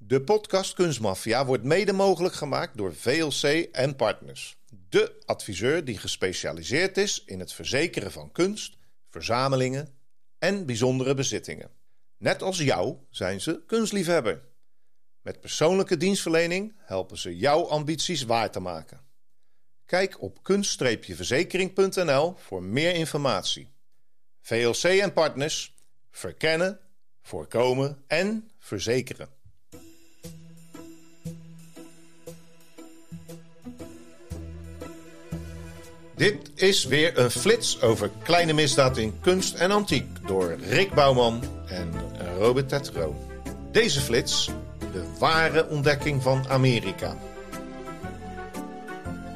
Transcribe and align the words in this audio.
De 0.00 0.20
podcast 0.20 0.74
Kunstmafia 0.74 1.46
wordt 1.46 1.64
mede 1.64 1.92
mogelijk 1.92 2.34
gemaakt 2.34 2.76
door 2.76 2.94
VLC 2.94 3.42
en 3.72 3.96
Partners. 3.96 4.58
De 4.88 5.22
adviseur 5.24 5.84
die 5.84 5.98
gespecialiseerd 5.98 6.96
is 6.96 7.22
in 7.24 7.40
het 7.40 7.52
verzekeren 7.52 8.12
van 8.12 8.32
kunst, 8.32 8.76
verzamelingen 9.10 9.88
en 10.38 10.66
bijzondere 10.66 11.14
bezittingen. 11.14 11.70
Net 12.16 12.42
als 12.42 12.58
jou 12.58 12.96
zijn 13.10 13.40
ze 13.40 13.62
kunstliefhebber. 13.66 14.42
Met 15.22 15.40
persoonlijke 15.40 15.96
dienstverlening 15.96 16.74
helpen 16.78 17.18
ze 17.18 17.36
jouw 17.36 17.68
ambities 17.68 18.22
waar 18.22 18.50
te 18.50 18.60
maken. 18.60 19.00
Kijk 19.86 20.22
op 20.22 20.42
kunst-verzekering.nl 20.42 22.34
voor 22.36 22.62
meer 22.62 22.94
informatie. 22.94 23.68
VLC 24.40 24.82
en 24.82 25.12
Partners 25.12 25.74
verkennen, 26.10 26.80
voorkomen 27.22 28.04
en 28.06 28.50
verzekeren. 28.58 29.37
Dit 36.18 36.50
is 36.54 36.84
weer 36.84 37.18
een 37.18 37.30
flits 37.30 37.82
over 37.82 38.10
kleine 38.22 38.52
misdaad 38.52 38.96
in 38.96 39.20
kunst 39.20 39.54
en 39.54 39.70
antiek 39.70 40.06
door 40.26 40.56
Rick 40.68 40.94
Bouwman 40.94 41.42
en 41.66 41.92
Robert 42.38 42.68
Tetro. 42.68 43.16
Deze 43.72 44.00
flits, 44.00 44.50
de 44.92 45.02
ware 45.18 45.68
ontdekking 45.68 46.22
van 46.22 46.48
Amerika. 46.48 47.16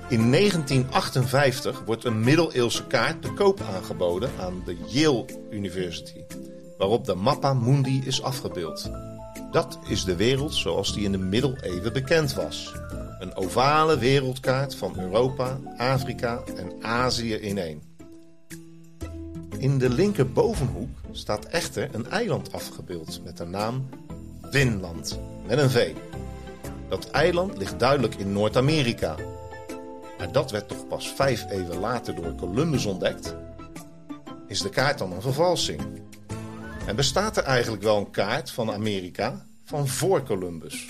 In 0.08 0.30
1958 0.30 1.82
wordt 1.84 2.04
een 2.04 2.20
middeleeuwse 2.20 2.86
kaart 2.86 3.22
te 3.22 3.32
koop 3.32 3.60
aangeboden 3.60 4.30
aan 4.40 4.62
de 4.64 4.76
Yale 4.86 5.24
University, 5.50 6.24
waarop 6.78 7.04
de 7.04 7.14
Mappa 7.14 7.54
Mundi 7.54 8.02
is 8.04 8.22
afgebeeld. 8.22 8.90
Dat 9.50 9.78
is 9.88 10.04
de 10.04 10.16
wereld 10.16 10.54
zoals 10.54 10.94
die 10.94 11.04
in 11.04 11.12
de 11.12 11.18
middeleeuwen 11.18 11.92
bekend 11.92 12.34
was. 12.34 12.72
Een 13.22 13.34
ovale 13.34 13.98
wereldkaart 13.98 14.74
van 14.74 14.98
Europa, 14.98 15.58
Afrika 15.76 16.42
en 16.56 16.72
Azië 16.80 17.34
in 17.34 17.58
één. 17.58 17.82
In 19.58 19.78
de 19.78 19.88
linkerbovenhoek 19.90 20.88
staat 21.12 21.44
echter 21.44 21.88
een 21.92 22.10
eiland 22.10 22.52
afgebeeld 22.52 23.20
met 23.24 23.36
de 23.36 23.44
naam 23.44 23.88
Winland, 24.50 25.18
met 25.46 25.58
een 25.58 25.70
V. 25.70 25.94
Dat 26.88 27.10
eiland 27.10 27.58
ligt 27.58 27.78
duidelijk 27.78 28.14
in 28.14 28.32
Noord-Amerika. 28.32 29.14
Maar 30.18 30.32
dat 30.32 30.50
werd 30.50 30.68
toch 30.68 30.86
pas 30.86 31.12
vijf 31.12 31.50
eeuwen 31.50 31.78
later 31.78 32.14
door 32.14 32.34
Columbus 32.34 32.84
ontdekt? 32.84 33.34
Is 34.46 34.60
de 34.60 34.70
kaart 34.70 34.98
dan 34.98 35.12
een 35.12 35.22
vervalsing? 35.22 35.80
En 36.86 36.96
bestaat 36.96 37.36
er 37.36 37.44
eigenlijk 37.44 37.82
wel 37.82 37.96
een 37.96 38.10
kaart 38.10 38.50
van 38.50 38.72
Amerika 38.72 39.46
van 39.64 39.88
voor 39.88 40.22
Columbus? 40.22 40.86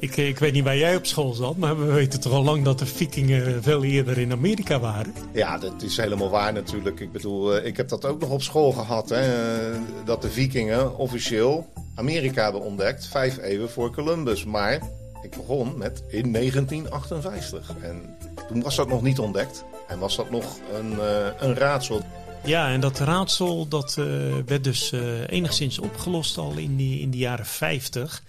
Ik, 0.00 0.16
ik 0.16 0.38
weet 0.38 0.52
niet 0.52 0.64
waar 0.64 0.76
jij 0.76 0.96
op 0.96 1.06
school 1.06 1.32
zat, 1.32 1.56
maar 1.56 1.78
we 1.78 1.92
weten 1.92 2.20
toch 2.20 2.32
al 2.32 2.44
lang 2.44 2.64
dat 2.64 2.78
de 2.78 2.86
vikingen 2.86 3.62
veel 3.62 3.84
eerder 3.84 4.18
in 4.18 4.32
Amerika 4.32 4.80
waren. 4.80 5.14
Ja, 5.32 5.58
dat 5.58 5.82
is 5.82 5.96
helemaal 5.96 6.30
waar 6.30 6.52
natuurlijk. 6.52 7.00
Ik 7.00 7.12
bedoel, 7.12 7.54
eh, 7.54 7.66
ik 7.66 7.76
heb 7.76 7.88
dat 7.88 8.04
ook 8.04 8.20
nog 8.20 8.30
op 8.30 8.42
school 8.42 8.72
gehad. 8.72 9.08
Hè, 9.08 9.50
eh, 9.72 9.80
dat 10.04 10.22
de 10.22 10.30
vikingen 10.30 10.96
officieel 10.96 11.66
Amerika 11.94 12.42
hebben 12.42 12.60
ontdekt, 12.60 13.06
vijf 13.06 13.38
eeuwen 13.38 13.70
voor 13.70 13.92
Columbus. 13.92 14.44
Maar 14.44 14.80
ik 15.22 15.30
begon 15.30 15.78
met 15.78 16.02
in 16.08 16.30
1958. 16.30 17.72
En 17.80 18.16
toen 18.48 18.62
was 18.62 18.76
dat 18.76 18.88
nog 18.88 19.02
niet 19.02 19.18
ontdekt. 19.18 19.64
En 19.88 19.98
was 19.98 20.16
dat 20.16 20.30
nog 20.30 20.44
een, 20.74 20.92
uh, 20.92 21.26
een 21.38 21.54
raadsel. 21.54 22.00
Ja, 22.44 22.70
en 22.70 22.80
dat 22.80 22.98
raadsel 22.98 23.68
dat, 23.68 23.96
uh, 23.98 24.06
werd 24.46 24.64
dus 24.64 24.92
uh, 24.92 25.28
enigszins 25.28 25.78
opgelost 25.78 26.38
al 26.38 26.52
in, 26.56 26.76
die, 26.76 27.00
in 27.00 27.10
de 27.10 27.16
jaren 27.16 27.46
50. 27.46 28.22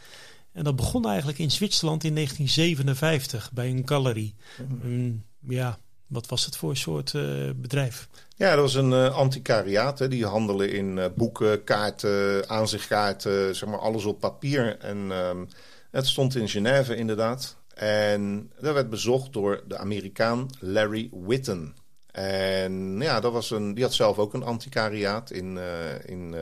En 0.51 0.63
dat 0.63 0.75
begon 0.75 1.07
eigenlijk 1.07 1.37
in 1.37 1.51
Zwitserland 1.51 2.03
in 2.03 2.15
1957 2.15 3.51
bij 3.53 3.69
een 3.69 3.87
galerie. 3.87 4.35
Mm, 4.81 5.23
ja, 5.47 5.79
wat 6.09 6.27
was 6.27 6.45
het 6.45 6.57
voor 6.57 6.77
soort 6.77 7.13
uh, 7.13 7.49
bedrijf? 7.55 8.07
Ja, 8.35 8.49
dat 8.49 8.59
was 8.59 8.73
een 8.73 8.91
uh, 8.91 9.15
antiquariaat. 9.15 9.99
Hè. 9.99 10.07
Die 10.07 10.25
handelen 10.25 10.71
in 10.71 10.97
uh, 10.97 11.05
boeken, 11.15 11.63
kaarten, 11.63 12.49
aanzichtkaarten, 12.49 13.55
zeg 13.55 13.69
maar 13.69 13.79
alles 13.79 14.05
op 14.05 14.19
papier. 14.19 14.77
En 14.77 14.97
um, 15.11 15.47
het 15.91 16.07
stond 16.07 16.35
in 16.35 16.49
Genève 16.49 16.95
inderdaad. 16.95 17.57
En 17.73 18.51
dat 18.59 18.73
werd 18.73 18.89
bezocht 18.89 19.33
door 19.33 19.63
de 19.67 19.77
Amerikaan 19.77 20.49
Larry 20.59 21.09
Witten. 21.27 21.75
En 22.11 22.99
ja, 22.99 23.19
dat 23.19 23.31
was 23.31 23.51
een, 23.51 23.73
die 23.73 23.83
had 23.83 23.93
zelf 23.93 24.17
ook 24.17 24.33
een 24.33 24.43
antiquariaat 24.43 25.31
in, 25.31 25.57
in, 26.05 26.33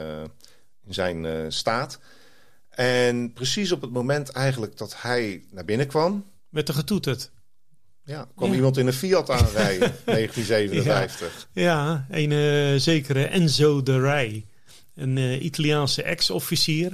in 0.86 0.94
zijn 0.94 1.52
staat. 1.52 2.00
En 2.78 3.34
precies 3.34 3.72
op 3.72 3.82
het 3.82 3.92
moment 3.92 4.30
eigenlijk 4.30 4.78
dat 4.78 4.96
hij 5.02 5.44
naar 5.52 5.66
binnen 5.66 5.88
kwam... 5.88 6.26
Werd 6.50 6.68
er 6.68 6.74
getoeterd. 6.74 7.32
Ja, 8.04 8.28
kwam 8.36 8.50
ja. 8.50 8.56
iemand 8.56 8.78
in 8.78 8.88
een 8.88 8.94
Fiat 8.94 9.30
aanrijden, 9.30 9.96
1957. 10.06 11.48
Ja, 11.54 11.64
ja 11.64 12.06
een 12.10 12.32
uh, 12.32 12.80
zekere 12.80 13.26
Enzo 13.26 13.84
de 13.84 14.00
Rij. 14.00 14.46
Een 14.96 15.18
uh, 15.18 15.44
Italiaanse 15.44 16.04
ex-officier 16.04 16.92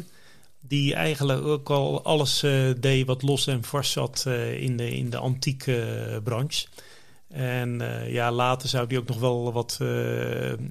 die 0.59 0.93
eigenlijk 0.93 1.45
ook 1.45 1.69
al 1.69 2.03
alles 2.03 2.43
uh, 2.43 2.73
deed 2.79 3.05
wat 3.05 3.21
los 3.21 3.47
en 3.47 3.63
vast 3.63 3.91
zat 3.91 4.25
in, 4.57 4.77
de, 4.77 4.95
in 4.95 5.09
de 5.09 5.17
antieke 5.17 6.21
branche. 6.23 6.67
En 7.33 7.81
ja, 8.07 8.31
later 8.31 8.69
zou 8.69 8.87
die 8.87 8.97
ook 8.97 9.07
nog 9.07 9.19
wel 9.19 9.51
wat 9.51 9.77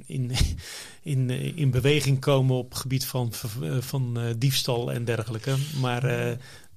in 0.07 0.31
in, 1.03 1.31
in 1.57 1.71
beweging 1.71 2.21
komen 2.21 2.57
op 2.57 2.69
het 2.69 2.79
gebied 2.79 3.07
van, 3.07 3.33
van 3.81 4.19
diefstal 4.39 4.93
en 4.93 5.05
dergelijke. 5.05 5.55
Maar 5.81 6.37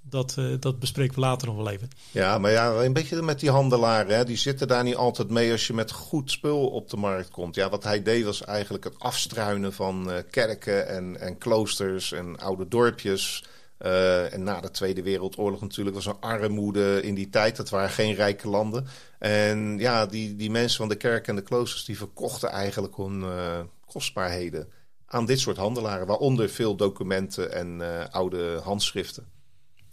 dat, 0.09 0.35
dat 0.59 0.79
bespreken 0.79 1.15
we 1.15 1.21
later 1.21 1.47
nog 1.47 1.55
wel 1.55 1.69
even. 1.69 1.89
Ja, 2.11 2.37
maar 2.37 2.51
ja, 2.51 2.71
een 2.71 2.93
beetje 2.93 3.21
met 3.21 3.39
die 3.39 3.49
handelaren. 3.49 4.15
Hè, 4.15 4.25
die 4.25 4.37
zitten 4.37 4.67
daar 4.67 4.83
niet 4.83 4.95
altijd 4.95 5.29
mee 5.29 5.51
als 5.51 5.67
je 5.67 5.73
met 5.73 5.91
goed 5.91 6.31
spul 6.31 6.67
op 6.67 6.89
de 6.89 6.97
markt 6.97 7.29
komt. 7.29 7.55
Ja, 7.55 7.69
wat 7.69 7.83
hij 7.83 8.03
deed 8.03 8.23
was 8.23 8.43
eigenlijk 8.43 8.83
het 8.83 8.99
afstruinen 8.99 9.73
van 9.73 10.11
kerken 10.29 10.87
en, 10.87 11.19
en 11.19 11.37
kloosters 11.37 12.11
en 12.11 12.39
oude 12.39 12.67
dorpjes. 12.67 13.43
Uh, 13.81 14.33
en 14.33 14.43
na 14.43 14.59
de 14.59 14.71
Tweede 14.71 15.03
Wereldoorlog 15.03 15.61
natuurlijk 15.61 15.95
was 15.95 16.05
er 16.05 16.15
armoede 16.19 17.01
in 17.01 17.15
die 17.15 17.29
tijd. 17.29 17.55
Dat 17.55 17.69
waren 17.69 17.89
geen 17.89 18.13
rijke 18.13 18.47
landen. 18.49 18.87
En 19.19 19.77
ja, 19.77 20.05
die, 20.05 20.35
die 20.35 20.51
mensen 20.51 20.77
van 20.77 20.89
de 20.89 20.95
kerk 20.95 21.27
en 21.27 21.35
de 21.35 21.41
kloosters... 21.41 21.85
die 21.85 21.97
verkochten 21.97 22.49
eigenlijk 22.49 22.95
hun 22.95 23.19
uh, 23.19 23.59
kostbaarheden 23.85 24.71
aan 25.05 25.25
dit 25.25 25.39
soort 25.39 25.57
handelaren. 25.57 26.07
Waaronder 26.07 26.49
veel 26.49 26.75
documenten 26.75 27.51
en 27.51 27.79
uh, 27.79 28.05
oude 28.11 28.59
handschriften. 28.63 29.25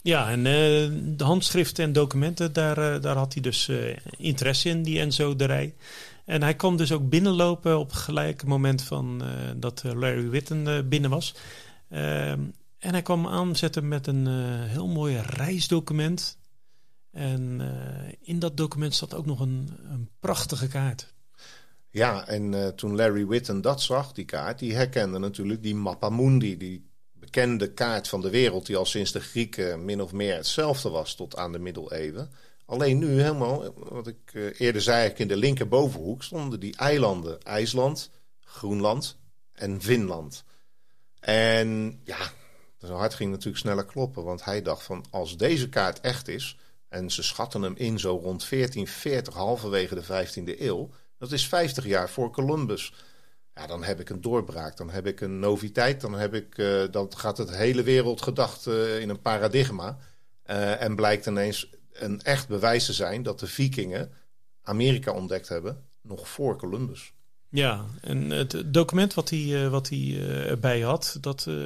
Ja, 0.01 0.29
en 0.29 0.43
de 1.17 1.23
handschriften 1.23 1.83
en 1.83 1.93
documenten, 1.93 2.53
daar, 2.53 3.01
daar 3.01 3.17
had 3.17 3.33
hij 3.33 3.41
dus 3.41 3.71
interesse 4.17 4.69
in, 4.69 4.83
die 4.83 4.99
Enzo 4.99 5.35
de 5.35 5.45
Rij. 5.45 5.73
En 6.25 6.41
hij 6.41 6.55
kwam 6.55 6.77
dus 6.77 6.91
ook 6.91 7.09
binnenlopen 7.09 7.79
op 7.79 7.89
het 7.89 7.99
gelijke 7.99 8.45
moment 8.45 8.81
van 8.83 9.23
dat 9.55 9.83
Larry 9.83 10.29
Witten 10.29 10.89
binnen 10.89 11.09
was. 11.09 11.35
Ehm, 11.89 12.39
en 12.83 12.91
hij 12.91 13.01
kwam 13.01 13.27
aanzetten 13.27 13.87
met 13.87 14.07
een 14.07 14.25
uh, 14.27 14.63
heel 14.63 14.87
mooi 14.87 15.17
reisdocument. 15.17 16.37
En 17.11 17.59
uh, 17.61 18.13
in 18.21 18.39
dat 18.39 18.57
document 18.57 18.95
zat 18.95 19.13
ook 19.13 19.25
nog 19.25 19.39
een, 19.39 19.69
een 19.91 20.09
prachtige 20.19 20.67
kaart. 20.67 21.13
Ja, 21.89 22.27
en 22.27 22.51
uh, 22.51 22.67
toen 22.67 22.95
Larry 22.95 23.27
Witten 23.27 23.61
dat 23.61 23.81
zag, 23.81 24.11
die 24.11 24.25
kaart, 24.25 24.59
die 24.59 24.75
herkende 24.75 25.19
natuurlijk 25.19 25.63
die 25.63 25.75
Mappa 25.75 26.09
Mundi, 26.09 26.57
die 26.57 26.89
bekende 27.11 27.73
kaart 27.73 28.07
van 28.07 28.21
de 28.21 28.29
wereld, 28.29 28.65
die 28.65 28.77
al 28.77 28.85
sinds 28.85 29.11
de 29.11 29.19
Grieken 29.19 29.85
min 29.85 30.01
of 30.01 30.11
meer 30.11 30.35
hetzelfde 30.35 30.89
was 30.89 31.15
tot 31.15 31.35
aan 31.35 31.51
de 31.51 31.59
middeleeuwen. 31.59 32.31
Alleen 32.65 32.97
nu 32.97 33.21
helemaal, 33.21 33.73
wat 33.73 34.07
ik 34.07 34.53
eerder 34.57 34.81
zei, 34.81 35.13
in 35.15 35.27
de 35.27 35.37
linkerbovenhoek 35.37 36.23
stonden 36.23 36.59
die 36.59 36.77
eilanden 36.77 37.41
IJsland, 37.41 38.09
Groenland 38.39 39.17
en 39.53 39.81
Finland. 39.81 40.43
En 41.19 41.99
ja, 42.03 42.31
zijn 42.87 42.99
hart 42.99 43.13
ging 43.13 43.31
natuurlijk 43.31 43.57
sneller 43.57 43.85
kloppen, 43.85 44.23
want 44.23 44.43
hij 44.43 44.61
dacht 44.61 44.83
van 44.83 45.05
als 45.09 45.37
deze 45.37 45.69
kaart 45.69 45.99
echt 45.99 46.27
is, 46.27 46.57
en 46.89 47.09
ze 47.11 47.23
schatten 47.23 47.61
hem 47.61 47.75
in 47.75 47.99
zo 47.99 48.09
rond 48.09 48.49
1440, 48.49 49.33
halverwege 49.33 49.95
de 49.95 50.03
15e 50.03 50.59
eeuw, 50.59 50.89
dat 51.17 51.31
is 51.31 51.47
50 51.47 51.85
jaar 51.85 52.09
voor 52.09 52.31
Columbus. 52.31 52.93
Ja, 53.55 53.67
dan 53.67 53.83
heb 53.83 53.99
ik 53.99 54.09
een 54.09 54.21
doorbraak, 54.21 54.77
dan 54.77 54.89
heb 54.89 55.07
ik 55.07 55.21
een 55.21 55.39
noviteit, 55.39 56.01
dan, 56.01 56.13
heb 56.13 56.33
ik, 56.33 56.57
uh, 56.57 56.83
dan 56.91 57.17
gaat 57.17 57.37
het 57.37 57.55
hele 57.55 57.83
wereldgedacht 57.83 58.65
uh, 58.65 58.99
in 58.99 59.09
een 59.09 59.21
paradigma. 59.21 59.97
Uh, 60.45 60.81
en 60.81 60.95
blijkt 60.95 61.25
ineens 61.25 61.69
een 61.91 62.21
echt 62.21 62.47
bewijs 62.47 62.85
te 62.85 62.93
zijn 62.93 63.23
dat 63.23 63.39
de 63.39 63.47
vikingen 63.47 64.11
Amerika 64.61 65.11
ontdekt 65.11 65.49
hebben, 65.49 65.85
nog 66.01 66.27
voor 66.27 66.57
Columbus. 66.57 67.13
Ja, 67.53 67.85
en 68.01 68.29
het 68.29 68.63
document 68.65 69.13
wat 69.13 69.29
hij, 69.29 69.69
wat 69.69 69.89
hij 69.89 70.17
erbij 70.47 70.81
had, 70.81 71.17
dat 71.21 71.45
uh, 71.49 71.65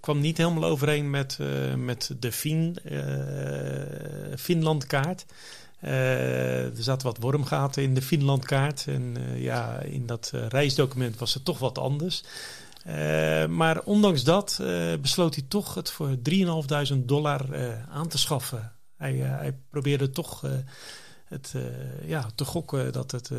kwam 0.00 0.20
niet 0.20 0.36
helemaal 0.36 0.70
overeen 0.70 1.10
met, 1.10 1.38
met 1.76 2.14
de 2.18 2.32
fin, 2.32 2.76
uh, 2.84 4.36
Finlandkaart. 4.36 5.26
er 5.80 6.72
zaten 6.78 7.06
wat 7.06 7.18
wormgaten 7.20 7.82
in 7.82 7.94
de 7.94 8.02
Finlandkaart. 8.02 8.84
En 8.86 9.16
ja, 9.36 9.80
in 9.80 10.06
dat 10.06 10.32
reisdocument 10.48 11.18
was 11.18 11.34
het 11.34 11.44
toch 11.44 11.58
wat 11.58 11.78
anders. 11.78 12.22
maar 13.48 13.82
ondanks 13.82 14.24
dat 14.24 14.62
besloot 15.00 15.34
hij 15.34 15.44
toch 15.48 15.74
het 15.74 15.90
voor 15.90 16.16
3.500 16.30 17.04
dollar 17.04 17.46
aan 17.90 18.08
te 18.08 18.18
schaffen. 18.18 18.72
Hij, 18.96 19.14
hij 19.14 19.58
probeerde 19.70 20.10
toch 20.10 20.42
het, 21.28 21.54
ja, 22.02 22.30
te 22.34 22.44
gokken 22.44 22.92
dat 22.92 23.10
het, 23.10 23.30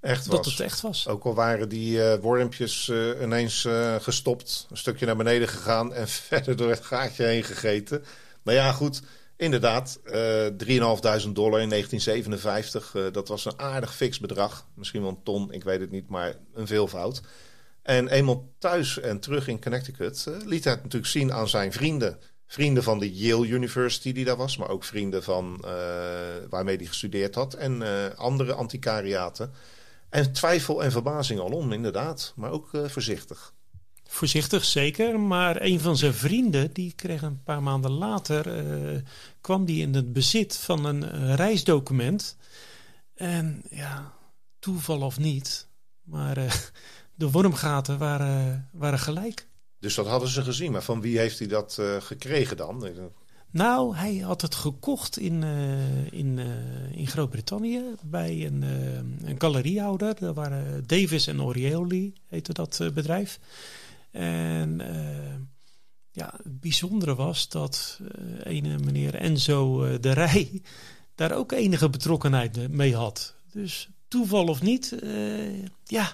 echt, 0.00 0.30
dat 0.30 0.44
was. 0.44 0.52
het 0.52 0.60
echt 0.60 0.80
was. 0.80 1.08
Ook 1.08 1.24
al 1.24 1.34
waren 1.34 1.68
die 1.68 2.00
wormpjes 2.20 2.92
ineens 3.22 3.68
gestopt, 3.98 4.66
een 4.70 4.76
stukje 4.76 5.06
naar 5.06 5.16
beneden 5.16 5.48
gegaan 5.48 5.94
en 5.94 6.08
verder 6.28 6.56
door 6.56 6.70
het 6.70 6.84
gaatje 6.84 7.24
heen 7.24 7.44
gegeten. 7.44 8.04
Maar 8.42 8.54
ja, 8.54 8.72
goed. 8.72 9.02
Inderdaad, 9.38 10.00
uh, 10.04 10.46
3.500 10.46 11.32
dollar 11.32 11.60
in 11.60 11.68
1957. 11.68 12.94
Uh, 12.94 13.12
dat 13.12 13.28
was 13.28 13.44
een 13.44 13.58
aardig 13.58 13.94
fix 13.94 14.18
bedrag. 14.18 14.66
Misschien 14.74 15.00
wel 15.00 15.10
een 15.10 15.22
ton, 15.22 15.52
ik 15.52 15.64
weet 15.64 15.80
het 15.80 15.90
niet, 15.90 16.08
maar 16.08 16.34
een 16.54 16.66
veelvoud. 16.66 17.20
En 17.82 18.08
eenmaal 18.08 18.48
thuis 18.58 19.00
en 19.00 19.20
terug 19.20 19.48
in 19.48 19.60
Connecticut 19.60 20.26
liet 20.44 20.64
hij 20.64 20.72
het 20.72 20.82
natuurlijk 20.82 21.12
zien 21.12 21.32
aan 21.32 21.48
zijn 21.48 21.72
vrienden. 21.72 22.18
Vrienden 22.50 22.82
van 22.82 22.98
de 22.98 23.12
Yale 23.12 23.46
University 23.46 24.12
die 24.12 24.24
daar 24.24 24.36
was, 24.36 24.56
maar 24.56 24.68
ook 24.68 24.84
vrienden 24.84 25.22
van 25.22 25.64
uh, 25.64 25.70
waarmee 26.48 26.76
hij 26.76 26.86
gestudeerd 26.86 27.34
had. 27.34 27.54
En 27.54 27.80
uh, 27.80 28.04
andere 28.14 28.52
antiquariaten. 28.52 29.52
En 30.08 30.32
twijfel 30.32 30.82
en 30.82 30.92
verbazing 30.92 31.40
alom, 31.40 31.72
inderdaad. 31.72 32.32
Maar 32.36 32.50
ook 32.50 32.72
uh, 32.72 32.88
voorzichtig. 32.88 33.52
Voorzichtig 34.04 34.64
zeker, 34.64 35.20
maar 35.20 35.62
een 35.62 35.80
van 35.80 35.96
zijn 35.96 36.14
vrienden, 36.14 36.72
die 36.72 36.92
kreeg 36.92 37.22
een 37.22 37.42
paar 37.42 37.62
maanden 37.62 37.90
later, 37.90 38.64
kwam 39.40 39.64
die 39.64 39.82
in 39.82 39.94
het 39.94 40.12
bezit 40.12 40.56
van 40.56 40.84
een 40.84 41.36
reisdocument. 41.36 42.36
En 43.14 43.62
ja, 43.70 44.12
toeval 44.58 45.00
of 45.00 45.18
niet, 45.18 45.66
maar 46.02 46.34
de 47.14 47.30
wormgaten 47.30 47.98
waren, 47.98 48.68
waren 48.72 48.98
gelijk. 48.98 49.46
Dus 49.80 49.94
dat 49.94 50.06
hadden 50.06 50.28
ze 50.28 50.42
gezien, 50.42 50.72
maar 50.72 50.82
van 50.82 51.00
wie 51.00 51.18
heeft 51.18 51.38
hij 51.38 51.48
dat 51.48 51.78
gekregen 51.98 52.56
dan? 52.56 52.90
Nou, 53.50 53.96
hij 53.96 54.16
had 54.16 54.42
het 54.42 54.54
gekocht 54.54 55.18
in, 55.18 55.42
in, 56.10 56.38
in 56.92 57.06
Groot-Brittannië 57.06 57.82
bij 58.04 58.46
een, 58.46 58.62
een 59.24 59.40
galeriehouder. 59.40 60.14
Dat 60.14 60.34
waren 60.34 60.86
Davis 60.86 61.26
en 61.26 61.42
Orioli, 61.42 62.12
heette 62.26 62.52
dat 62.52 62.90
bedrijf. 62.94 63.38
En 64.10 64.82
ja, 66.10 66.34
het 66.42 66.60
bijzondere 66.60 67.14
was 67.14 67.48
dat 67.48 68.00
ene 68.42 68.78
meneer 68.78 69.14
Enzo 69.14 69.98
de 69.98 70.12
Rij 70.12 70.62
daar 71.14 71.32
ook 71.32 71.52
enige 71.52 71.90
betrokkenheid 71.90 72.70
mee 72.70 72.94
had. 72.94 73.34
Dus 73.52 73.88
toeval 74.08 74.46
of 74.46 74.62
niet, 74.62 74.98
ja, 75.84 76.12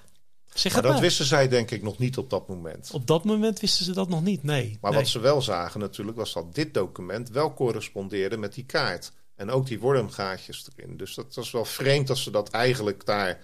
zeg 0.55 0.73
maar 0.73 0.83
dat 0.83 1.01
wisten 1.01 1.25
zij 1.25 1.49
denk 1.49 1.71
ik 1.71 1.83
nog 1.83 1.99
niet 1.99 2.19
op 2.19 2.31
dat 2.31 2.49
moment. 2.49 2.91
Op 2.93 3.07
dat 3.07 3.25
moment 3.25 3.61
wisten 3.61 3.85
ze 3.85 3.93
dat 3.93 4.09
nog 4.09 4.23
niet, 4.23 4.43
nee. 4.43 4.79
Maar 4.81 4.91
nee. 4.91 5.01
wat 5.01 5.09
ze 5.09 5.19
wel 5.19 5.43
zagen 5.43 5.81
natuurlijk 5.81 6.17
was 6.17 6.33
dat 6.33 6.55
dit 6.55 6.75
document 6.75 7.31
wel 7.31 7.55
correspondeerde 7.55 8.37
met 8.37 8.55
die 8.55 8.65
kaart. 8.65 9.13
En 9.37 9.51
ook 9.51 9.67
die 9.67 9.81
wormgaatjes 9.81 10.69
erin. 10.77 10.97
Dus 10.97 11.15
dat 11.15 11.35
was 11.35 11.51
wel 11.51 11.65
vreemd 11.65 12.07
dat 12.07 12.19
ze 12.19 12.31
dat 12.31 12.51
eigenlijk 12.51 13.07
daar 13.07 13.29
uh, 13.29 13.37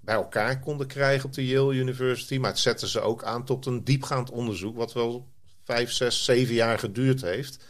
bij 0.00 0.14
elkaar 0.14 0.60
konden 0.60 0.86
krijgen 0.86 1.24
op 1.24 1.34
de 1.34 1.46
Yale 1.46 1.74
University. 1.74 2.38
Maar 2.38 2.50
het 2.50 2.58
zetten 2.58 2.88
ze 2.88 3.00
ook 3.00 3.24
aan 3.24 3.44
tot 3.44 3.66
een 3.66 3.84
diepgaand 3.84 4.30
onderzoek, 4.30 4.76
wat 4.76 4.92
wel 4.92 5.28
vijf, 5.64 5.92
zes, 5.92 6.24
zeven 6.24 6.54
jaar 6.54 6.78
geduurd 6.78 7.20
heeft. 7.20 7.64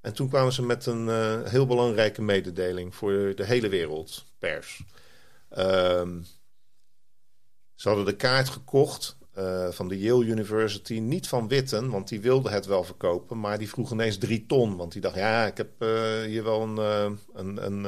En 0.00 0.14
toen 0.14 0.28
kwamen 0.28 0.52
ze 0.52 0.62
met 0.62 0.86
een 0.86 1.06
uh, 1.06 1.42
heel 1.42 1.66
belangrijke 1.66 2.22
mededeling 2.22 2.94
voor 2.94 3.32
de 3.34 3.44
hele 3.44 3.68
wereld, 3.68 4.24
pers. 4.38 4.82
Um, 5.58 6.26
ze 7.80 7.88
hadden 7.88 8.06
de 8.06 8.16
kaart 8.16 8.48
gekocht 8.48 9.16
uh, 9.38 9.68
van 9.70 9.88
de 9.88 9.98
Yale 9.98 10.24
University, 10.24 10.98
niet 10.98 11.28
van 11.28 11.48
Witten, 11.48 11.90
want 11.90 12.08
die 12.08 12.20
wilde 12.20 12.50
het 12.50 12.66
wel 12.66 12.84
verkopen, 12.84 13.40
maar 13.40 13.58
die 13.58 13.68
vroeg 13.68 13.92
ineens 13.92 14.18
drie 14.18 14.46
ton. 14.46 14.76
Want 14.76 14.92
die 14.92 15.00
dacht, 15.00 15.14
ja, 15.14 15.46
ik 15.46 15.56
heb 15.56 15.70
hier 16.26 16.44
wel 16.44 16.62
een, 16.62 16.76
een, 17.34 17.66
een, 17.66 17.84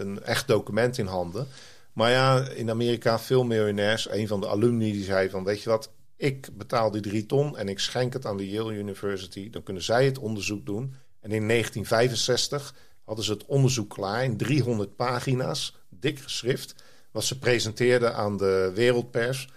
een 0.00 0.22
echt 0.22 0.46
document 0.46 0.98
in 0.98 1.06
handen. 1.06 1.46
Maar 1.92 2.10
ja, 2.10 2.48
in 2.48 2.70
Amerika 2.70 3.18
veel 3.18 3.44
miljonairs. 3.44 4.10
Een 4.10 4.28
van 4.28 4.40
de 4.40 4.48
alumni 4.48 4.92
die 4.92 5.04
zei 5.04 5.30
van, 5.30 5.44
weet 5.44 5.62
je 5.62 5.70
wat, 5.70 5.90
ik 6.16 6.48
betaal 6.52 6.90
die 6.90 7.02
drie 7.02 7.26
ton 7.26 7.56
en 7.56 7.68
ik 7.68 7.78
schenk 7.78 8.12
het 8.12 8.26
aan 8.26 8.36
de 8.36 8.48
Yale 8.48 8.72
University. 8.72 9.50
Dan 9.50 9.62
kunnen 9.62 9.82
zij 9.82 10.04
het 10.04 10.18
onderzoek 10.18 10.66
doen. 10.66 10.94
En 11.20 11.30
in 11.30 11.48
1965 11.48 12.74
hadden 13.04 13.24
ze 13.24 13.32
het 13.32 13.46
onderzoek 13.46 13.90
klaar 13.90 14.24
in 14.24 14.36
300 14.36 14.96
pagina's, 14.96 15.76
dik 15.88 16.18
geschrift, 16.18 16.74
wat 17.10 17.24
ze 17.24 17.38
presenteerden 17.38 18.14
aan 18.14 18.36
de 18.36 18.72
wereldpers. 18.74 19.48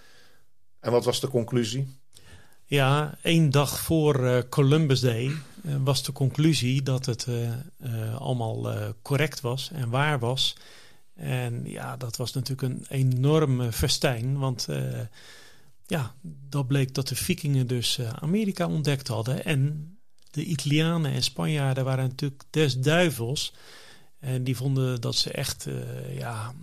En 0.79 0.91
wat 0.91 1.05
was 1.05 1.19
de 1.19 1.27
conclusie? 1.27 1.87
Ja, 2.65 3.17
één 3.21 3.49
dag 3.49 3.79
voor 3.79 4.19
uh, 4.19 4.37
Columbus 4.49 4.99
Day 4.99 5.25
uh, 5.25 5.75
was 5.83 6.03
de 6.03 6.11
conclusie 6.11 6.81
dat 6.83 7.05
het 7.05 7.27
uh, 7.29 8.15
allemaal 8.15 8.67
correct 9.01 9.41
was 9.41 9.69
en 9.73 9.89
waar 9.89 10.19
was. 10.19 10.55
En 11.15 11.61
ja, 11.65 11.97
dat 11.97 12.15
was 12.15 12.33
natuurlijk 12.33 12.73
een 12.73 12.85
enorme 12.89 13.71
festijn. 13.71 14.37
Want 14.37 14.67
ja, 15.85 16.15
dat 16.49 16.67
bleek 16.67 16.93
dat 16.93 17.07
de 17.07 17.15
vikingen 17.15 17.67
dus 17.67 17.99
Amerika 18.19 18.67
ontdekt 18.67 19.07
hadden. 19.07 19.45
En 19.45 19.93
de 20.31 20.43
Italianen 20.43 21.11
en 21.11 21.23
Spanjaarden 21.23 21.85
waren 21.85 22.07
natuurlijk 22.07 22.43
des 22.49 22.77
duivels. 22.77 23.53
En 24.19 24.43
die 24.43 24.55
vonden 24.55 25.01
dat 25.01 25.15
ze 25.15 25.31
echt, 25.31 25.67
ja, 26.17 26.53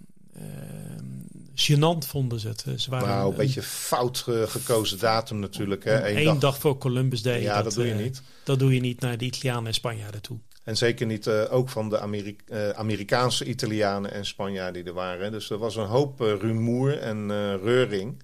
gênant 1.55 2.07
vonden 2.07 2.41
ze 2.41 2.49
het. 2.49 2.65
Ze 2.77 2.91
waren 2.91 3.09
nou, 3.09 3.25
een, 3.25 3.31
een 3.31 3.37
beetje 3.37 3.63
fout 3.63 4.19
gekozen 4.45 4.99
datum 4.99 5.39
natuurlijk. 5.39 5.85
Hè? 5.85 6.09
Eén 6.09 6.25
dag. 6.25 6.39
dag. 6.39 6.59
voor 6.59 6.79
Columbus 6.79 7.23
Day. 7.23 7.43
Ja, 7.43 7.55
dat, 7.55 7.65
dat 7.65 7.75
doe 7.75 7.87
je 7.87 7.95
niet. 7.95 8.23
Dat 8.45 8.59
doe 8.59 8.75
je 8.75 8.81
niet 8.81 9.01
naar 9.01 9.19
de 9.19 9.25
Italianen 9.25 9.67
en 9.67 9.75
Spanjaarden 9.75 10.23
toe. 10.23 10.39
En 10.65 10.77
zeker 10.77 11.07
niet 11.07 11.27
uh, 11.27 11.53
ook 11.53 11.69
van 11.69 11.89
de 11.89 11.99
Ameri 11.99 12.37
uh, 12.47 12.71
Amerikaanse 12.71 13.45
Italianen 13.45 14.13
en 14.13 14.27
Spanjaarden 14.27 14.73
die 14.73 14.85
er 14.85 14.99
waren. 14.99 15.33
Dus 15.33 15.51
er 15.51 15.59
was 15.59 15.77
een 15.77 15.87
hoop 15.87 16.21
uh, 16.21 16.35
rumoer 16.41 16.99
en 16.99 17.29
reuring. 17.63 18.23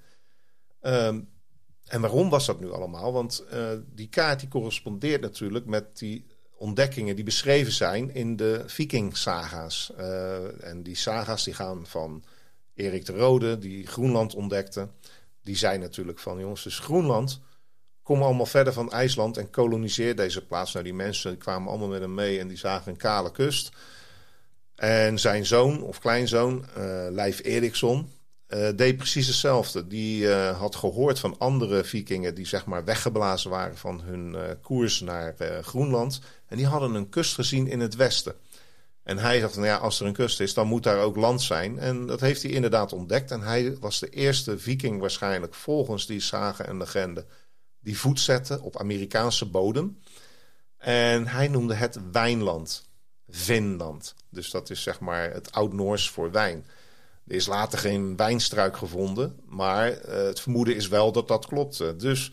Um, 0.82 1.28
en 1.84 2.00
waarom 2.00 2.28
was 2.28 2.46
dat 2.46 2.60
nu 2.60 2.72
allemaal? 2.72 3.12
Want 3.12 3.44
die 3.94 4.08
kaart 4.08 4.40
die 4.40 4.48
correspondeert 4.48 5.20
natuurlijk 5.20 5.66
met 5.66 5.98
die 5.98 6.26
ontdekkingen 6.58 7.14
die 7.14 7.24
beschreven 7.24 7.72
zijn 7.72 8.14
in 8.14 8.36
de 8.36 8.62
Viking-saga's. 8.66 9.92
en 10.60 10.82
die 10.82 10.96
saga's 10.96 11.44
die 11.44 11.54
gaan 11.54 11.86
van 11.86 12.24
Erik 12.74 13.06
de 13.06 13.12
Rode, 13.12 13.58
die 13.58 13.86
Groenland 13.86 14.34
ontdekte. 14.34 14.88
Die 15.42 15.56
zei 15.56 15.78
natuurlijk 15.78 16.18
van, 16.18 16.38
jongens, 16.38 16.62
dus 16.62 16.78
Groenland 16.78 17.40
kom 18.02 18.22
allemaal 18.22 18.46
verder 18.46 18.72
van 18.72 18.92
IJsland 18.92 19.36
en 19.36 19.50
koloniseer 19.50 20.16
deze 20.16 20.46
plaats. 20.46 20.72
Nou, 20.72 20.84
die 20.84 20.94
mensen 20.94 21.38
kwamen 21.38 21.68
allemaal 21.68 21.88
met 21.88 22.00
hem 22.00 22.14
mee 22.14 22.38
en 22.38 22.48
die 22.48 22.56
zagen 22.56 22.92
een 22.92 22.98
kale 22.98 23.30
kust. 23.30 23.70
En 24.74 25.18
zijn 25.18 25.46
zoon 25.46 25.82
of 25.82 25.98
kleinzoon, 25.98 26.64
uh, 26.78 27.06
Leif 27.10 27.40
Eriksson, 27.44 28.10
uh, 28.48 28.68
deed 28.76 28.96
precies 28.96 29.26
hetzelfde. 29.26 29.86
Die 29.86 30.28
had 30.32 30.76
gehoord 30.76 31.18
van 31.18 31.38
andere 31.38 31.84
vikingen 31.84 32.34
die 32.34 32.46
zeg 32.46 32.66
maar 32.66 32.84
weggeblazen 32.84 33.50
waren 33.50 33.76
van 33.76 34.00
hun 34.00 34.36
koers 34.60 35.00
naar 35.00 35.34
Groenland. 35.62 36.20
En 36.48 36.56
die 36.56 36.66
hadden 36.66 36.94
een 36.94 37.08
kust 37.08 37.34
gezien 37.34 37.66
in 37.66 37.80
het 37.80 37.94
westen. 37.94 38.34
En 39.02 39.18
hij 39.18 39.40
dacht, 39.40 39.54
nou 39.54 39.66
ja, 39.66 39.76
als 39.76 40.00
er 40.00 40.06
een 40.06 40.12
kust 40.12 40.40
is, 40.40 40.54
dan 40.54 40.66
moet 40.66 40.82
daar 40.82 40.98
ook 40.98 41.16
land 41.16 41.42
zijn. 41.42 41.78
En 41.78 42.06
dat 42.06 42.20
heeft 42.20 42.42
hij 42.42 42.50
inderdaad 42.50 42.92
ontdekt. 42.92 43.30
En 43.30 43.40
hij 43.40 43.76
was 43.78 43.98
de 43.98 44.08
eerste 44.08 44.58
viking 44.58 45.00
waarschijnlijk 45.00 45.54
volgens 45.54 46.06
die 46.06 46.20
zagen 46.20 46.66
en 46.66 46.76
legende 46.76 47.26
die 47.80 47.98
voet 47.98 48.20
zette 48.20 48.60
op 48.60 48.78
Amerikaanse 48.78 49.46
bodem. 49.46 50.00
En 50.76 51.26
hij 51.26 51.48
noemde 51.48 51.74
het 51.74 51.98
wijnland, 52.12 52.88
Vinland. 53.28 54.14
Dus 54.30 54.50
dat 54.50 54.70
is 54.70 54.82
zeg 54.82 55.00
maar 55.00 55.32
het 55.32 55.52
Oud-Noors 55.52 56.10
voor 56.10 56.30
wijn. 56.30 56.66
Er 57.26 57.34
is 57.34 57.46
later 57.46 57.78
geen 57.78 58.16
wijnstruik 58.16 58.76
gevonden, 58.76 59.40
maar 59.44 59.90
uh, 59.90 60.14
het 60.14 60.40
vermoeden 60.40 60.76
is 60.76 60.88
wel 60.88 61.12
dat 61.12 61.28
dat 61.28 61.46
klopte. 61.46 61.96
Dus 61.96 62.32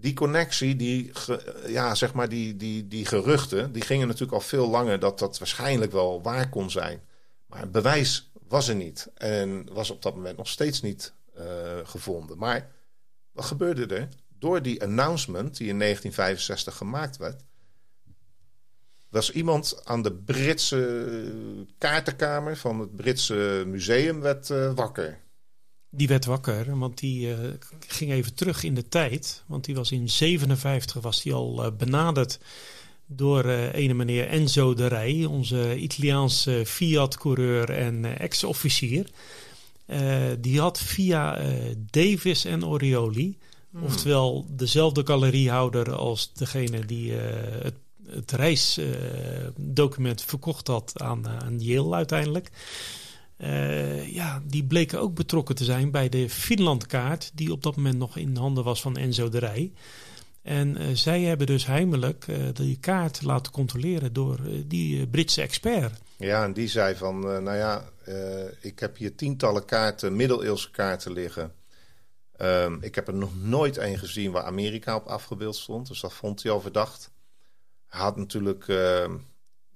die 0.00 0.14
connectie, 0.14 0.76
die, 0.76 1.12
ja, 1.66 1.94
zeg 1.94 2.12
maar 2.12 2.28
die, 2.28 2.56
die, 2.56 2.88
die 2.88 3.06
geruchten, 3.06 3.72
die 3.72 3.82
gingen 3.82 4.06
natuurlijk 4.06 4.32
al 4.32 4.40
veel 4.40 4.68
langer 4.68 4.98
dat 4.98 5.18
dat 5.18 5.38
waarschijnlijk 5.38 5.92
wel 5.92 6.22
waar 6.22 6.48
kon 6.48 6.70
zijn. 6.70 7.00
Maar 7.46 7.70
bewijs 7.70 8.30
was 8.48 8.68
er 8.68 8.74
niet 8.74 9.10
en 9.14 9.72
was 9.72 9.90
op 9.90 10.02
dat 10.02 10.14
moment 10.14 10.36
nog 10.36 10.48
steeds 10.48 10.82
niet 10.82 11.12
uh, 11.38 11.44
gevonden. 11.84 12.38
Maar 12.38 12.70
wat 13.32 13.44
gebeurde 13.44 13.94
er? 13.94 14.08
door 14.38 14.62
die 14.62 14.82
announcement 14.82 15.56
die 15.56 15.68
in 15.68 15.78
1965 15.78 16.76
gemaakt 16.76 17.16
werd, 17.16 17.42
was 19.08 19.32
iemand 19.32 19.80
aan 19.84 20.02
de 20.02 20.12
Britse 20.12 21.32
kaartenkamer 21.78 22.56
van 22.56 22.80
het 22.80 22.96
Britse 22.96 23.64
museum 23.66 24.20
werd, 24.20 24.48
uh, 24.48 24.72
wakker. 24.74 25.20
Die 25.90 26.08
werd 26.08 26.24
wakker, 26.24 26.78
want 26.78 26.98
die 26.98 27.28
uh, 27.28 27.36
ging 27.86 28.10
even 28.10 28.34
terug 28.34 28.62
in 28.62 28.74
de 28.74 28.88
tijd. 28.88 29.42
Want 29.46 29.64
die 29.64 29.74
was 29.74 29.92
in 29.92 30.08
57 30.08 31.02
was 31.02 31.22
die 31.22 31.32
al 31.32 31.64
uh, 31.64 31.70
benaderd 31.76 32.38
door 33.06 33.44
uh, 33.44 33.74
ene 33.74 33.94
meneer 33.94 34.28
Enzo 34.28 34.74
de 34.74 34.86
Rij, 34.86 35.24
onze 35.24 35.78
Italiaanse 35.78 36.62
Fiat-coureur 36.66 37.70
en 37.70 38.18
ex-officier. 38.18 39.06
die 40.38 40.60
had 40.60 40.80
via 40.80 41.38
Davis 41.90 42.44
en 42.44 42.66
Orioli 42.66 43.38
Hmm. 43.70 43.82
Oftewel 43.82 44.46
dezelfde 44.48 45.06
galeriehouder 45.06 45.92
als 45.94 46.32
degene 46.32 46.84
die 46.86 47.12
het, 47.12 47.74
het 48.06 48.32
reisdocument 48.32 50.22
verkocht 50.22 50.66
had 50.66 50.92
aan, 51.00 51.28
aan 51.28 51.60
Yale 51.60 51.94
uiteindelijk. 51.94 52.50
Uh, 53.38 54.14
ja, 54.14 54.42
die 54.44 54.64
bleken 54.64 55.00
ook 55.00 55.14
betrokken 55.14 55.54
te 55.54 55.64
zijn 55.64 55.90
bij 55.90 56.08
de 56.08 56.30
Finlandkaart, 56.30 57.30
die 57.34 57.52
op 57.52 57.62
dat 57.62 57.76
moment 57.76 57.98
nog 57.98 58.16
in 58.16 58.36
handen 58.36 58.64
was 58.64 58.80
van 58.80 58.96
Enzo 58.96 59.28
de 59.28 59.38
Rij. 59.38 59.72
En 60.42 60.80
uh, 60.80 60.86
zij 60.92 61.22
hebben 61.22 61.46
dus 61.46 61.66
heimelijk 61.66 62.26
uh, 62.26 62.36
die 62.52 62.78
kaart 62.80 63.22
laten 63.22 63.52
controleren 63.52 64.12
door 64.12 64.38
die 64.66 65.06
Britse 65.06 65.42
expert. 65.42 66.00
Ja, 66.16 66.44
en 66.44 66.52
die 66.52 66.68
zei 66.68 66.94
van, 66.94 67.20
nou 67.20 67.56
ja, 67.56 67.84
ik 68.60 68.78
heb 68.78 68.96
hier 68.96 69.14
tientallen 69.14 69.64
kaarten, 69.64 70.16
middeleeuwse 70.16 70.70
kaarten 70.70 71.12
liggen. 71.12 71.52
Um, 72.40 72.78
ik 72.80 72.94
heb 72.94 73.08
er 73.08 73.14
nog 73.14 73.30
nooit 73.42 73.76
een 73.76 73.98
gezien 73.98 74.30
waar 74.30 74.42
Amerika 74.42 74.96
op 74.96 75.06
afgebeeld 75.06 75.56
stond, 75.56 75.88
dus 75.88 76.00
dat 76.00 76.12
vond 76.12 76.42
hij 76.42 76.52
al 76.52 76.60
verdacht. 76.60 77.10
Hij 77.86 78.00
had 78.00 78.16
natuurlijk 78.16 78.68
ehm, 78.68 79.16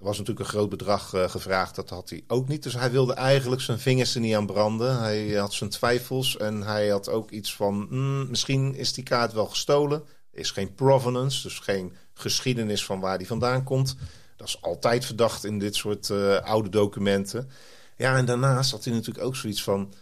was 0.03 0.19
natuurlijk 0.19 0.47
een 0.47 0.53
groot 0.53 0.69
bedrag 0.69 1.15
uh, 1.15 1.29
gevraagd, 1.29 1.75
dat 1.75 1.91
had 1.91 2.11
hij 2.11 2.25
ook 2.27 2.49
niet. 2.49 2.63
Dus 2.63 2.75
hij 2.75 2.91
wilde 2.91 3.13
eigenlijk 3.13 3.63
zijn 3.63 3.79
vingers 3.79 4.15
er 4.15 4.21
niet 4.21 4.35
aan 4.35 4.47
branden. 4.47 4.99
Hij 4.99 5.33
had 5.33 5.53
zijn 5.53 5.71
twijfels 5.71 6.37
en 6.37 6.63
hij 6.63 6.89
had 6.89 7.09
ook 7.09 7.31
iets 7.31 7.55
van... 7.55 7.87
Mm, 7.91 8.31
misschien 8.31 8.75
is 8.75 8.93
die 8.93 9.05
kaart 9.05 9.33
wel 9.33 9.47
gestolen. 9.47 10.05
Er 10.33 10.39
is 10.39 10.51
geen 10.51 10.75
provenance, 10.75 11.43
dus 11.43 11.59
geen 11.59 11.97
geschiedenis 12.15 12.85
van 12.85 13.01
waar 13.01 13.19
die 13.19 13.27
vandaan 13.27 13.65
komt. 13.65 13.97
Dat 14.37 14.49
is 14.49 14.63
altijd 14.63 15.05
verdacht 15.05 15.45
in 15.45 15.59
dit 15.59 15.75
soort 15.75 16.09
uh, 16.09 16.37
oude 16.37 16.69
documenten. 16.69 17.51
Ja, 17.97 18.17
en 18.17 18.25
daarnaast 18.25 18.71
had 18.71 18.85
hij 18.85 18.95
natuurlijk 18.95 19.27
ook 19.27 19.37
zoiets 19.37 19.63
van... 19.63 19.93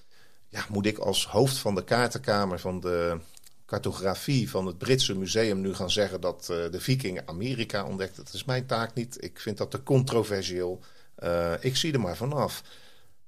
Ja, 0.48 0.64
moet 0.68 0.86
ik 0.86 0.98
als 0.98 1.26
hoofd 1.26 1.56
van 1.58 1.74
de 1.74 1.84
kaartenkamer 1.84 2.60
van 2.60 2.80
de 2.80 3.18
cartografie 3.70 4.50
van 4.50 4.66
het 4.66 4.78
Britse 4.78 5.18
museum 5.18 5.60
nu 5.60 5.74
gaan 5.74 5.90
zeggen 5.90 6.20
dat 6.20 6.48
uh, 6.50 6.70
de 6.70 6.80
vikingen 6.80 7.28
Amerika 7.28 7.84
ontdekten. 7.84 8.24
Dat 8.24 8.34
is 8.34 8.44
mijn 8.44 8.66
taak 8.66 8.94
niet. 8.94 9.24
Ik 9.24 9.40
vind 9.40 9.58
dat 9.58 9.70
te 9.70 9.82
controversieel. 9.82 10.80
Uh, 11.18 11.52
ik 11.60 11.76
zie 11.76 11.92
er 11.92 12.00
maar 12.00 12.16
vanaf. 12.16 12.62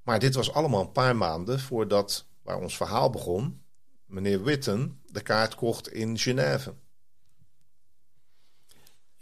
Maar 0.03 0.19
dit 0.19 0.35
was 0.35 0.53
allemaal 0.53 0.81
een 0.81 0.93
paar 0.93 1.17
maanden 1.17 1.61
voordat, 1.61 2.27
waar 2.43 2.59
ons 2.59 2.77
verhaal 2.77 3.11
begon, 3.11 3.63
meneer 4.07 4.43
Witten 4.43 5.01
de 5.07 5.23
kaart 5.23 5.55
kocht 5.55 5.89
in 5.89 6.19
Genève. 6.19 6.75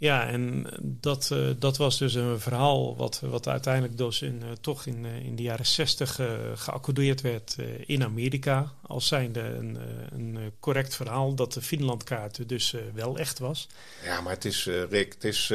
Ja, 0.01 0.27
en 0.27 0.65
dat, 0.81 1.29
uh, 1.33 1.49
dat 1.59 1.77
was 1.77 1.97
dus 1.97 2.13
een 2.13 2.39
verhaal 2.39 2.95
wat, 2.95 3.19
wat 3.19 3.47
uiteindelijk 3.47 3.97
dus 3.97 4.21
in, 4.21 4.41
uh, 4.43 4.51
toch 4.61 4.85
in, 4.85 5.03
uh, 5.03 5.25
in 5.25 5.35
de 5.35 5.43
jaren 5.43 5.65
zestig 5.65 6.19
geaccordeerd 6.55 7.21
werd 7.21 7.55
in 7.85 8.03
Amerika. 8.03 8.73
Als 8.81 9.07
zijnde 9.07 9.39
een, 9.39 9.77
een 10.11 10.51
correct 10.59 10.95
verhaal 10.95 11.35
dat 11.35 11.53
de 11.53 11.61
Finlandkaart 11.61 12.49
dus 12.49 12.75
wel 12.93 13.17
echt 13.17 13.39
was. 13.39 13.67
Ja, 14.03 14.21
maar 14.21 14.33
het 14.33 14.45
is, 14.45 14.65
Rick, 14.89 15.13
het 15.13 15.23
is 15.23 15.53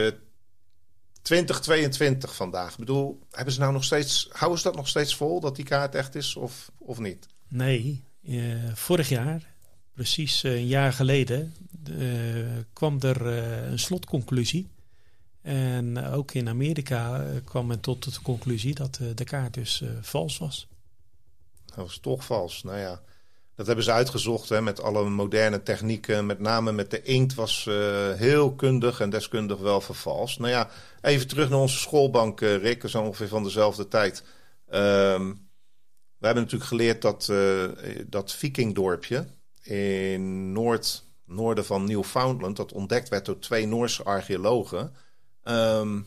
2022 1.23 2.35
vandaag. 2.35 2.73
Ik 2.73 2.79
bedoel, 2.79 3.21
hebben 3.31 3.55
ze 3.55 3.61
nou 3.61 3.73
nog 3.73 3.85
steeds, 3.85 4.29
houden 4.33 4.59
ze 4.59 4.65
dat 4.65 4.77
nog 4.77 4.89
steeds 4.89 5.17
vol 5.17 5.41
dat 5.41 5.57
die 5.57 5.65
kaart 5.65 5.95
echt 5.95 6.15
is 6.15 6.37
of, 6.37 6.71
of 6.79 6.99
niet? 6.99 7.27
Nee, 7.49 8.05
vorig 8.75 9.09
jaar 9.09 9.55
precies 9.97 10.43
eh, 10.43 10.55
een 10.55 10.67
jaar 10.67 10.93
geleden 10.93 11.55
kwam 12.73 13.01
er 13.01 13.27
uh, 13.27 13.71
een 13.71 13.79
slotconclusie. 13.79 14.69
En 15.43 16.05
ook 16.05 16.33
in 16.33 16.49
Amerika 16.49 17.25
kwam 17.45 17.67
men 17.67 17.81
tot 17.81 18.15
de 18.15 18.23
conclusie 18.23 18.75
dat 18.75 19.01
de 19.15 19.25
kaart 19.25 19.55
dus 19.55 19.83
vals 20.01 20.39
was. 20.39 20.69
Dat 21.65 21.77
was 21.77 21.99
toch 21.99 22.25
vals. 22.25 22.63
Nou 22.63 22.79
ja, 22.79 23.01
dat 23.55 23.67
hebben 23.67 23.85
ze 23.85 23.93
uitgezocht 23.93 24.49
hè, 24.49 24.63
met 24.63 24.81
alle 24.81 25.09
moderne 25.09 25.63
technieken. 25.63 26.27
Met 26.27 26.41
name 26.41 26.73
met 26.73 26.91
de 26.91 27.03
inkt 27.03 27.35
was 27.35 27.65
heel 28.17 28.53
kundig 28.55 29.01
en 29.01 29.11
deskundig 29.11 29.59
wel 29.59 29.81
vervalst. 29.81 30.39
Nou 30.39 30.51
ja, 30.51 30.71
even 31.01 31.29
terug 31.29 31.49
naar 31.49 31.59
onze 31.59 31.79
schoolbank, 31.79 32.41
Rick. 32.41 32.83
Is 32.83 32.95
ongeveer 32.95 33.29
van 33.29 33.43
dezelfde 33.43 33.89
tijd. 33.89 34.23
Ehm, 34.69 35.33
we 36.19 36.27
hebben 36.27 36.43
natuurlijk 36.43 36.71
geleerd 36.71 37.03
dat 37.03 37.33
dat 38.07 38.33
vikingdorpje 38.33 39.27
in 39.67 40.53
noord, 40.53 41.05
noorden 41.27 41.65
van 41.65 41.85
Newfoundland, 41.85 42.57
dat 42.57 42.73
ontdekt 42.73 43.09
werd 43.09 43.25
door 43.25 43.39
twee 43.39 43.67
Noorse 43.67 44.03
archeologen. 44.03 44.95
Um, 45.45 46.07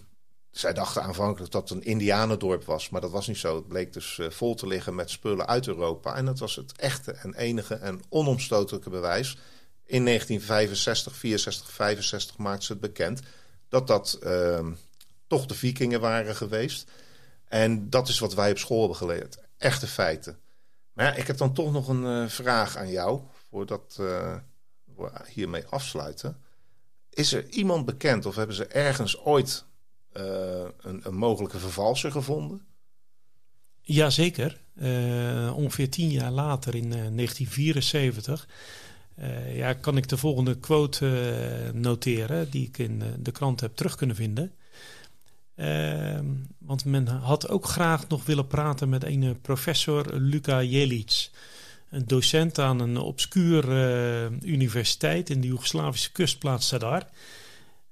zij 0.51 0.73
dachten 0.73 1.03
aanvankelijk 1.03 1.51
dat 1.51 1.69
het 1.69 1.77
een 1.77 1.85
Indianendorp 1.85 2.63
was, 2.65 2.89
maar 2.89 3.01
dat 3.01 3.11
was 3.11 3.27
niet 3.27 3.37
zo. 3.37 3.55
Het 3.55 3.67
bleek 3.67 3.93
dus 3.93 4.17
uh, 4.17 4.29
vol 4.29 4.55
te 4.55 4.67
liggen 4.67 4.95
met 4.95 5.09
spullen 5.09 5.47
uit 5.47 5.67
Europa. 5.67 6.15
En 6.15 6.25
dat 6.25 6.39
was 6.39 6.55
het 6.55 6.71
echte 6.75 7.11
en 7.11 7.33
enige 7.33 7.75
en 7.75 8.01
onomstotelijke 8.09 8.89
bewijs. 8.89 9.37
In 9.85 10.05
1965, 10.05 11.15
64, 11.15 11.71
65 11.71 12.37
maakten 12.37 12.63
ze 12.63 12.71
het 12.71 12.81
bekend 12.81 13.21
dat 13.69 13.87
dat 13.87 14.19
uh, 14.23 14.67
toch 15.27 15.45
de 15.45 15.53
vikingen 15.53 15.99
waren 15.99 16.35
geweest. 16.35 16.91
En 17.47 17.89
dat 17.89 18.07
is 18.07 18.19
wat 18.19 18.33
wij 18.33 18.51
op 18.51 18.57
school 18.57 18.79
hebben 18.79 18.97
geleerd. 18.97 19.37
Echte 19.57 19.87
feiten. 19.87 20.39
Maar 20.93 21.05
ja, 21.05 21.13
ik 21.13 21.27
heb 21.27 21.37
dan 21.37 21.53
toch 21.53 21.71
nog 21.71 21.87
een 21.87 22.03
uh, 22.03 22.29
vraag 22.29 22.77
aan 22.77 22.89
jou 22.89 23.21
voordat 23.49 23.93
we 23.97 24.39
hiermee 25.33 25.65
afsluiten. 25.65 26.37
Is 27.09 27.33
er 27.33 27.49
iemand 27.49 27.85
bekend 27.85 28.25
of 28.25 28.35
hebben 28.35 28.55
ze 28.55 28.65
ergens 28.65 29.17
ooit 29.17 29.65
uh, 30.13 30.23
een, 30.81 31.01
een, 31.03 31.15
mogelijke 31.15 31.59
vervalser 31.59 32.11
gevonden? 32.11 32.61
Jazeker. 33.81 34.61
Uh, 34.75 35.53
ongeveer 35.55 35.89
tien 35.89 36.09
jaar 36.09 36.31
later, 36.31 36.75
in 36.75 36.89
1974, 36.89 38.47
ja, 39.53 39.73
kan 39.73 39.97
ik 39.97 40.07
de 40.07 40.17
volgende 40.17 40.57
quote 40.57 41.71
noteren, 41.73 42.49
die 42.49 42.67
ik 42.67 42.77
in 42.77 43.03
de 43.19 43.31
krant 43.31 43.59
heb 43.59 43.75
terug 43.75 43.95
kunnen 43.95 44.15
vinden. 44.15 44.53
Ehm, 45.59 46.25
want 46.57 46.85
men 46.85 47.07
had 47.07 47.49
ook 47.49 47.65
graag 47.65 48.07
nog 48.07 48.25
willen 48.25 48.47
praten 48.47 48.89
met 48.89 49.03
een 49.03 49.41
professor 49.41 50.13
Luka 50.13 50.63
Jelic 50.63 51.29
een 51.89 52.05
docent 52.05 52.59
aan 52.59 52.79
een 52.79 52.97
obscure 52.97 54.29
uh, 54.31 54.51
universiteit 54.51 55.29
in 55.29 55.41
de 55.41 55.47
Joegoslavische 55.47 56.11
kustplaats 56.11 56.67
Sadar. 56.67 57.03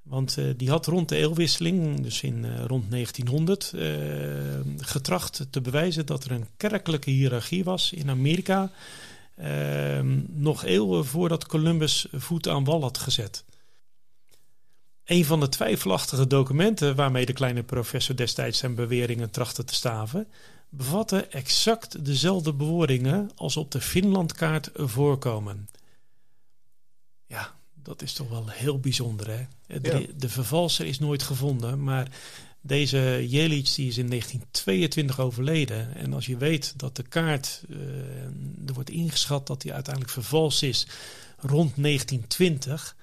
Want 0.01 0.37
uh, 0.37 0.53
die 0.57 0.69
had 0.69 0.85
rond 0.85 1.09
de 1.09 1.15
eeuwwisseling, 1.15 2.01
dus 2.01 2.21
in 2.21 2.43
uh, 2.43 2.65
rond 2.65 2.91
1900, 2.91 3.73
getracht 4.77 5.47
te 5.49 5.61
bewijzen 5.61 6.05
dat 6.05 6.23
er 6.23 6.31
een 6.31 6.47
kerkelijke 6.57 7.09
hiërarchie 7.09 7.63
was 7.63 7.93
in 7.93 8.09
Amerika. 8.09 8.71
Ehm, 9.35 10.19
nog 10.27 10.63
eeuwen 10.63 11.05
voordat 11.05 11.45
Columbus 11.45 12.07
voet 12.11 12.47
aan 12.47 12.63
wal 12.63 12.81
had 12.81 12.97
gezet. 12.97 13.43
Een 15.05 15.25
van 15.25 15.39
de 15.39 15.49
twijfelachtige 15.49 16.27
documenten 16.27 16.95
waarmee 16.95 17.25
de 17.25 17.33
kleine 17.33 17.63
professor 17.63 18.15
destijds 18.15 18.57
zijn 18.57 18.75
beweringen 18.75 19.29
trachtte 19.29 19.63
te 19.63 19.73
staven, 19.73 20.27
bevatten 20.69 21.31
exact 21.31 22.05
dezelfde 22.05 22.53
bewoordingen 22.53 23.29
als 23.35 23.57
op 23.57 23.71
de 23.71 23.81
Finlandkaart 23.81 24.69
voorkomen. 24.73 25.67
Ja, 27.25 27.55
dat 27.73 28.01
is 28.01 28.13
toch 28.13 28.29
wel 28.29 28.49
heel 28.49 28.79
bijzonder, 28.79 29.27
hè? 29.29 29.45
De, 29.79 30.09
de 30.17 30.29
vervalser 30.29 30.85
is 30.85 30.99
nooit 30.99 31.23
gevonden, 31.23 31.83
maar 31.83 32.07
deze 32.61 33.25
Jelic 33.27 33.75
die 33.75 33.87
is 33.87 33.97
in 33.97 34.09
1922 34.09 35.19
overleden. 35.19 35.95
En 35.95 36.13
als 36.13 36.25
je 36.25 36.37
weet 36.37 36.73
dat 36.79 36.95
de 36.95 37.03
kaart, 37.03 37.63
uh, 37.69 37.77
er 38.67 38.73
wordt 38.73 38.89
ingeschat 38.89 39.47
dat 39.47 39.61
die 39.61 39.73
uiteindelijk 39.73 40.13
vervalst 40.13 40.63
is 40.63 40.87
rond 41.37 41.75
1920. 41.75 42.95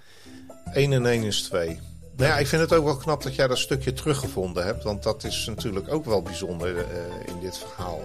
1 0.73 0.93
en 0.93 1.07
1 1.07 1.23
is 1.23 1.43
2. 1.43 1.81
Nou 2.17 2.31
ja, 2.31 2.39
ik 2.39 2.47
vind 2.47 2.63
het 2.63 2.73
ook 2.73 2.85
wel 2.85 2.97
knap 2.97 3.23
dat 3.23 3.35
jij 3.35 3.47
dat 3.47 3.59
stukje 3.59 3.93
teruggevonden 3.93 4.65
hebt. 4.65 4.85
Want 4.85 5.03
dat 5.03 5.25
is 5.25 5.47
natuurlijk 5.47 5.93
ook 5.93 6.05
wel 6.05 6.23
bijzonder 6.23 6.75
uh, 6.75 6.83
in 7.27 7.41
dit 7.41 7.59
verhaal. 7.59 8.01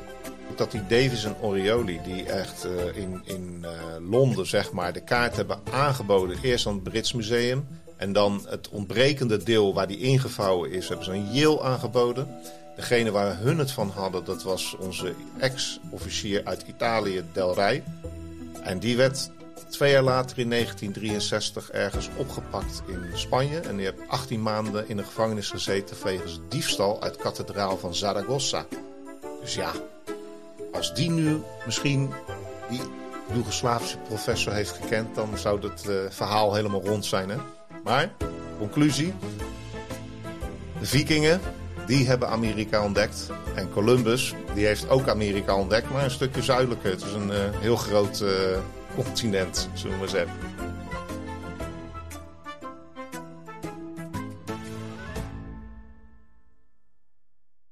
Dat 0.55 0.71
die 0.71 0.87
Davis 0.87 1.23
en 1.23 1.35
Orioli, 1.41 1.99
die 2.03 2.23
echt 2.23 2.65
uh, 2.65 2.97
in, 2.97 3.21
in 3.23 3.57
uh, 3.61 3.69
Londen 4.09 4.47
zeg 4.47 4.71
maar, 4.71 4.93
de 4.93 5.03
kaart 5.03 5.35
hebben 5.35 5.59
aangeboden. 5.71 6.37
Eerst 6.41 6.67
aan 6.67 6.73
het 6.73 6.83
Brits 6.83 7.13
Museum. 7.13 7.67
En 7.97 8.13
dan 8.13 8.45
het 8.47 8.69
ontbrekende 8.69 9.43
deel 9.43 9.73
waar 9.73 9.87
die 9.87 9.99
ingevouwen 9.99 10.71
is, 10.71 10.87
hebben 10.87 11.05
ze 11.05 11.11
aan 11.11 11.33
Yale 11.33 11.61
aangeboden. 11.61 12.27
Degene 12.75 13.11
waar 13.11 13.37
hun 13.37 13.57
het 13.57 13.71
van 13.71 13.89
hadden, 13.89 14.25
dat 14.25 14.43
was 14.43 14.75
onze 14.79 15.13
ex-officier 15.39 16.41
uit 16.43 16.63
Italië, 16.67 17.23
Del 17.33 17.55
Rey. 17.55 17.83
En 18.63 18.79
die 18.79 18.97
werd 18.97 19.31
Twee 19.69 19.91
jaar 19.91 20.03
later 20.03 20.39
in 20.39 20.49
1963 20.49 21.71
ergens 21.71 22.09
opgepakt 22.15 22.81
in 22.87 23.17
Spanje. 23.17 23.59
En 23.59 23.75
die 23.75 23.85
heeft 23.85 24.07
18 24.07 24.41
maanden 24.41 24.89
in 24.89 24.97
de 24.97 25.03
gevangenis 25.03 25.49
gezeten 25.49 25.97
wegens 26.03 26.39
diefstal 26.49 27.01
uit 27.01 27.15
kathedraal 27.15 27.77
van 27.77 27.95
Zaragoza. 27.95 28.65
Dus 29.41 29.55
ja, 29.55 29.71
als 30.71 30.93
die 30.93 31.09
nu 31.09 31.41
misschien 31.65 32.09
die 32.69 32.81
Joegoslavische 33.33 33.97
professor 33.97 34.53
heeft 34.53 34.71
gekend, 34.71 35.15
dan 35.15 35.37
zou 35.37 35.67
het 35.67 35.85
uh, 35.87 35.95
verhaal 36.09 36.53
helemaal 36.53 36.81
rond 36.81 37.05
zijn. 37.05 37.29
Hè? 37.29 37.37
Maar, 37.83 38.11
conclusie. 38.57 39.13
De 40.79 40.85
vikingen, 40.85 41.41
die 41.85 42.07
hebben 42.07 42.29
Amerika 42.29 42.83
ontdekt. 42.83 43.29
En 43.55 43.69
Columbus, 43.71 44.33
die 44.53 44.65
heeft 44.65 44.89
ook 44.89 45.07
Amerika 45.07 45.55
ontdekt, 45.55 45.89
maar 45.89 46.03
een 46.03 46.11
stukje 46.11 46.43
zuidelijker. 46.43 46.91
Het 46.91 47.03
is 47.03 47.13
een 47.13 47.29
uh, 47.29 47.35
heel 47.59 47.75
groot... 47.75 48.19
Uh, 48.21 48.29
continent, 49.03 49.69
zullen 49.73 49.99
we 49.99 50.07
zeggen. 50.07 50.48